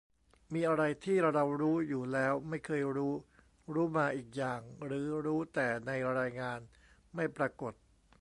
[0.53, 3.13] มีอะไรที่เรารู้อยู่แล้ว ไม่เคยรู้
[3.73, 6.59] รู้มาอีกอย่าง หรือรู้แต่ในรายงาน
[7.15, 7.73] ไม่ปรากฏ